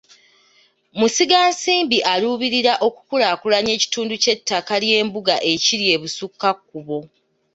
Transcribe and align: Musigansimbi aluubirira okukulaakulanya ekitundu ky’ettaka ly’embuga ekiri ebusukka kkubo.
Musigansimbi 0.97 1.97
aluubirira 2.13 2.73
okukulaakulanya 2.87 3.71
ekitundu 3.77 4.13
ky’ettaka 4.23 4.73
ly’embuga 4.83 5.35
ekiri 5.51 5.85
ebusukka 5.95 6.49
kkubo. 6.57 6.99